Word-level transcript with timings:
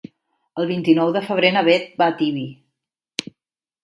El 0.61 0.67
vint-i-nou 0.69 1.11
de 1.17 1.21
febrer 1.27 1.51
na 1.57 1.63
Bet 1.67 1.85
va 2.03 2.07
a 2.13 2.13
Tibi. 2.23 2.47